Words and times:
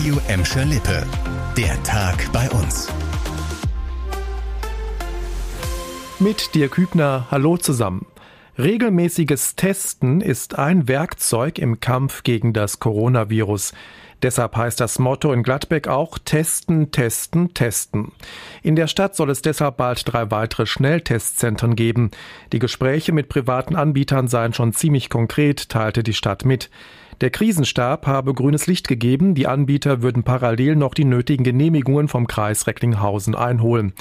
Radio 0.00 0.18
Emscher 0.28 0.64
Lippe. 0.64 1.06
Der 1.58 1.82
Tag 1.82 2.32
bei 2.32 2.48
uns. 2.52 2.88
Mit 6.18 6.54
dir 6.54 6.70
Kübner, 6.70 7.26
hallo 7.30 7.58
zusammen. 7.58 8.06
Regelmäßiges 8.56 9.56
Testen 9.56 10.22
ist 10.22 10.58
ein 10.58 10.88
Werkzeug 10.88 11.58
im 11.58 11.80
Kampf 11.80 12.22
gegen 12.22 12.54
das 12.54 12.80
Coronavirus. 12.80 13.74
Deshalb 14.22 14.56
heißt 14.56 14.80
das 14.80 14.98
Motto 14.98 15.34
in 15.34 15.42
Gladbeck 15.42 15.86
auch 15.86 16.18
Testen, 16.18 16.92
Testen, 16.92 17.52
Testen. 17.52 18.12
In 18.62 18.76
der 18.76 18.86
Stadt 18.86 19.14
soll 19.14 19.28
es 19.28 19.42
deshalb 19.42 19.76
bald 19.76 20.10
drei 20.10 20.30
weitere 20.30 20.64
Schnelltestzentren 20.64 21.76
geben. 21.76 22.10
Die 22.54 22.58
Gespräche 22.58 23.12
mit 23.12 23.28
privaten 23.28 23.76
Anbietern 23.76 24.28
seien 24.28 24.54
schon 24.54 24.72
ziemlich 24.72 25.10
konkret, 25.10 25.68
teilte 25.68 26.02
die 26.02 26.14
Stadt 26.14 26.46
mit. 26.46 26.70
Der 27.20 27.28
Krisenstab 27.28 28.06
habe 28.06 28.32
grünes 28.32 28.66
Licht 28.66 28.88
gegeben, 28.88 29.34
die 29.34 29.46
Anbieter 29.46 30.00
würden 30.00 30.22
parallel 30.22 30.74
noch 30.74 30.94
die 30.94 31.04
nötigen 31.04 31.44
Genehmigungen 31.44 32.08
vom 32.08 32.26
Kreis 32.26 32.66
Recklinghausen 32.66 33.34
einholen. 33.34 33.92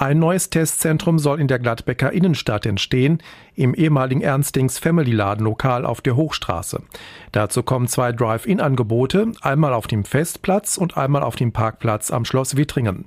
Ein 0.00 0.20
neues 0.20 0.48
Testzentrum 0.48 1.18
soll 1.18 1.40
in 1.40 1.48
der 1.48 1.58
Gladbecker 1.58 2.12
Innenstadt 2.12 2.66
entstehen, 2.66 3.20
im 3.56 3.74
ehemaligen 3.74 4.20
Ernstings 4.20 4.78
Family 4.78 5.10
Laden 5.10 5.44
Lokal 5.44 5.84
auf 5.84 6.00
der 6.00 6.14
Hochstraße. 6.14 6.84
Dazu 7.32 7.64
kommen 7.64 7.88
zwei 7.88 8.12
Drive-In-Angebote, 8.12 9.32
einmal 9.42 9.74
auf 9.74 9.88
dem 9.88 10.04
Festplatz 10.04 10.76
und 10.76 10.96
einmal 10.96 11.24
auf 11.24 11.34
dem 11.34 11.50
Parkplatz 11.50 12.12
am 12.12 12.24
Schloss 12.24 12.56
Wittringen. 12.56 13.06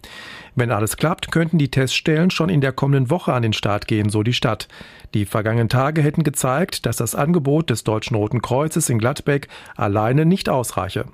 Wenn 0.55 0.69
alles 0.69 0.97
klappt, 0.97 1.31
könnten 1.31 1.57
die 1.57 1.71
Teststellen 1.71 2.29
schon 2.29 2.49
in 2.49 2.59
der 2.59 2.73
kommenden 2.73 3.09
Woche 3.09 3.31
an 3.31 3.43
den 3.43 3.53
Start 3.53 3.87
gehen, 3.87 4.09
so 4.09 4.21
die 4.21 4.33
Stadt. 4.33 4.67
Die 5.13 5.23
vergangenen 5.23 5.69
Tage 5.69 6.01
hätten 6.01 6.23
gezeigt, 6.23 6.85
dass 6.85 6.97
das 6.97 7.15
Angebot 7.15 7.69
des 7.69 7.85
Deutschen 7.85 8.17
Roten 8.17 8.41
Kreuzes 8.41 8.89
in 8.89 8.99
Gladbeck 8.99 9.47
alleine 9.77 10.25
nicht 10.25 10.49
ausreiche. 10.49 11.05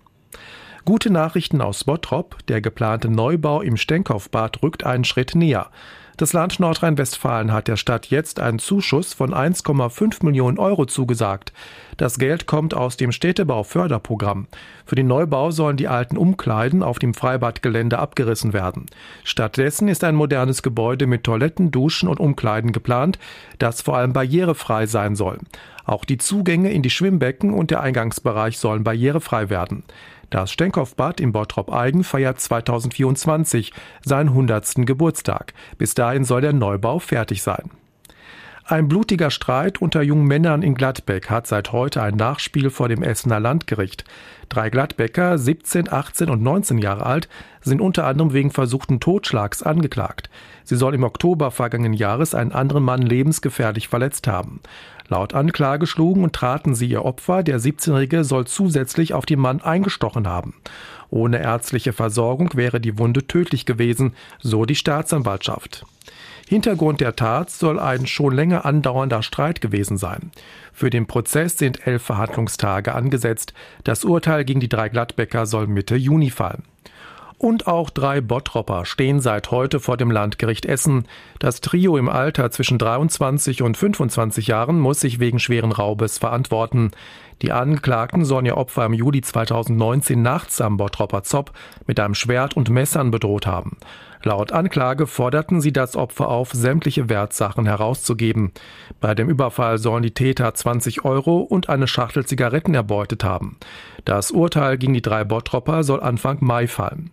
Gute 0.87 1.09
Nachrichten 1.09 1.59
aus 1.59 1.83
Bottrop. 1.83 2.37
Der 2.47 2.61
geplante 2.61 3.09
Neubau 3.09 3.59
im 3.59 3.75
Stenkopfbad 3.75 4.63
rückt 4.63 4.85
einen 4.85 5.03
Schritt 5.03 5.35
näher. 5.35 5.69
Das 6.15 6.31
Land 6.31 6.61
Nordrhein-Westfalen 6.61 7.51
hat 7.51 7.67
der 7.67 7.75
Stadt 7.75 8.05
jetzt 8.05 8.39
einen 8.39 8.57
Zuschuss 8.57 9.13
von 9.13 9.33
1,5 9.33 10.23
Millionen 10.23 10.57
Euro 10.57 10.85
zugesagt. 10.85 11.51
Das 11.97 12.17
Geld 12.17 12.47
kommt 12.47 12.73
aus 12.73 12.95
dem 12.95 13.11
Städtebauförderprogramm. 13.11 14.47
Für 14.85 14.95
den 14.95 15.07
Neubau 15.07 15.51
sollen 15.51 15.75
die 15.75 15.89
alten 15.89 16.15
Umkleiden 16.15 16.83
auf 16.83 16.99
dem 16.99 17.13
Freibadgelände 17.13 17.99
abgerissen 17.99 18.53
werden. 18.53 18.85
Stattdessen 19.25 19.89
ist 19.89 20.05
ein 20.05 20.15
modernes 20.15 20.63
Gebäude 20.63 21.05
mit 21.05 21.25
Toiletten, 21.25 21.69
Duschen 21.69 22.07
und 22.07 22.21
Umkleiden 22.21 22.71
geplant, 22.71 23.19
das 23.59 23.81
vor 23.81 23.97
allem 23.97 24.13
barrierefrei 24.13 24.85
sein 24.85 25.17
soll. 25.17 25.39
Auch 25.87 26.03
die 26.03 26.17
Zugänge 26.17 26.71
in 26.71 26.81
die 26.81 26.89
Schwimmbecken 26.89 27.53
und 27.53 27.71
der 27.71 27.81
Eingangsbereich 27.81 28.57
sollen 28.57 28.83
barrierefrei 28.83 29.49
werden. 29.49 29.83
Das 30.29 30.51
Stenkopfbad 30.51 31.21
im 31.21 31.31
Bottrop-Eigen 31.31 32.03
feiert 32.03 32.39
2024 32.39 33.71
seinen 34.03 34.29
100. 34.29 34.85
Geburtstag. 34.85 35.53
Bis 35.77 35.93
dahin 35.93 36.25
soll 36.25 36.41
der 36.41 36.53
Neubau 36.53 36.99
fertig 36.99 37.41
sein. 37.41 37.71
Ein 38.65 38.89
blutiger 38.89 39.31
Streit 39.31 39.81
unter 39.81 40.01
jungen 40.01 40.25
Männern 40.25 40.61
in 40.61 40.75
Gladbeck 40.75 41.29
hat 41.29 41.47
seit 41.47 41.71
heute 41.71 42.03
ein 42.03 42.15
Nachspiel 42.15 42.69
vor 42.69 42.89
dem 42.89 43.01
Essener 43.01 43.39
Landgericht. 43.39 44.03
Drei 44.49 44.69
Gladbecker, 44.69 45.37
17, 45.37 45.91
18 45.91 46.29
und 46.29 46.41
19 46.41 46.77
Jahre 46.77 47.05
alt, 47.05 47.27
sind 47.61 47.81
unter 47.81 48.05
anderem 48.05 48.33
wegen 48.33 48.51
versuchten 48.51 48.99
Totschlags 48.99 49.61
angeklagt. 49.61 50.29
Sie 50.63 50.75
soll 50.75 50.95
im 50.95 51.03
Oktober 51.03 51.51
vergangenen 51.51 51.93
Jahres 51.93 52.33
einen 52.33 52.53
anderen 52.53 52.83
Mann 52.83 53.01
lebensgefährlich 53.01 53.87
verletzt 53.87 54.27
haben. 54.27 54.61
Laut 55.09 55.33
Anklage 55.33 55.87
schlugen 55.87 56.23
und 56.23 56.33
traten 56.33 56.75
sie 56.75 56.87
ihr 56.87 57.05
Opfer, 57.05 57.43
der 57.43 57.59
17-Jährige, 57.59 58.23
soll 58.23 58.45
zusätzlich 58.45 59.13
auf 59.13 59.25
den 59.25 59.39
Mann 59.39 59.61
eingestochen 59.61 60.27
haben. 60.27 60.55
Ohne 61.09 61.41
ärztliche 61.41 61.93
Versorgung 61.93 62.51
wäre 62.55 62.81
die 62.81 62.97
Wunde 62.97 63.27
tödlich 63.27 63.65
gewesen, 63.65 64.13
so 64.39 64.65
die 64.65 64.75
Staatsanwaltschaft. 64.75 65.85
Hintergrund 66.49 67.01
der 67.01 67.15
Tat 67.15 67.49
soll 67.49 67.77
ein 67.77 68.07
schon 68.07 68.33
länger 68.33 68.63
andauernder 68.63 69.21
Streit 69.21 69.59
gewesen 69.59 69.97
sein. 69.97 70.31
Für 70.71 70.89
den 70.89 71.05
Prozess 71.05 71.57
sind 71.57 71.85
elf 71.85 72.03
Verhandlungstage 72.03 72.95
angesetzt. 72.95 73.53
Das 73.83 74.05
Urteil 74.05 74.36
gegen 74.43 74.59
die 74.59 74.69
drei 74.69 74.89
Gladbecker 74.89 75.45
soll 75.45 75.67
Mitte 75.67 75.95
Juni 75.95 76.29
fallen. 76.29 76.63
Und 77.39 77.67
auch 77.67 77.91
drei 77.91 78.19
Bottropper 78.19 78.85
stehen 78.85 79.19
seit 79.19 79.51
heute 79.51 79.79
vor 79.79 79.95
dem 79.95 80.09
Landgericht 80.09 80.65
Essen. 80.65 81.05
Das 81.37 81.61
Trio 81.61 81.95
im 81.97 82.09
Alter 82.09 82.49
zwischen 82.49 82.79
23 82.79 83.61
und 83.61 83.77
25 83.77 84.47
Jahren 84.47 84.79
muss 84.79 85.01
sich 85.01 85.19
wegen 85.19 85.37
schweren 85.37 85.71
Raubes 85.71 86.17
verantworten. 86.17 86.91
Die 87.41 87.51
Angeklagten 87.51 88.25
sollen 88.25 88.45
ihr 88.45 88.57
Opfer 88.57 88.85
im 88.85 88.93
Juli 88.93 89.21
2019 89.21 90.21
nachts 90.21 90.59
am 90.59 90.77
Bottropper 90.77 91.23
Zopp 91.23 91.51
mit 91.85 91.99
einem 91.99 92.15
Schwert 92.15 92.57
und 92.57 92.69
Messern 92.69 93.11
bedroht 93.11 93.45
haben. 93.45 93.77
Laut 94.23 94.51
Anklage 94.51 95.05
forderten 95.05 95.61
sie 95.61 95.71
das 95.71 95.95
Opfer 95.95 96.27
auf, 96.29 96.51
sämtliche 96.51 97.07
Wertsachen 97.09 97.67
herauszugeben. 97.67 98.51
Bei 98.99 99.13
dem 99.13 99.29
Überfall 99.29 99.77
sollen 99.77 100.03
die 100.03 100.13
Täter 100.13 100.53
20 100.53 101.05
Euro 101.05 101.37
und 101.37 101.69
eine 101.69 101.87
Schachtel 101.87 102.25
Zigaretten 102.25 102.73
erbeutet 102.73 103.23
haben. 103.23 103.57
Das 104.05 104.31
Urteil 104.31 104.77
gegen 104.77 104.93
die 104.93 105.03
drei 105.03 105.23
Bottropper 105.23 105.83
soll 105.83 106.01
Anfang 106.01 106.37
Mai 106.41 106.67
fallen. 106.67 107.11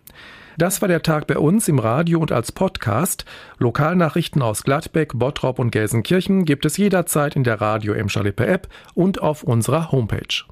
Das 0.57 0.81
war 0.81 0.87
der 0.87 1.01
Tag 1.01 1.27
bei 1.27 1.37
uns 1.37 1.67
im 1.67 1.79
Radio 1.79 2.19
und 2.19 2.31
als 2.31 2.53
Podcast. 2.53 3.25
Lokalnachrichten 3.57 4.41
aus 4.41 4.63
Gladbeck, 4.63 5.11
Bottrop 5.13 5.59
und 5.59 5.71
Gelsenkirchen 5.71 6.45
gibt 6.45 6.65
es 6.65 6.77
jederzeit 6.77 7.35
in 7.35 7.43
der 7.43 7.59
Radio 7.59 7.91
Emscher 7.93 8.23
Lippe 8.23 8.47
App 8.47 8.69
und 8.93 9.21
auf 9.21 9.43
unserer 9.43 9.91
Homepage. 9.91 10.45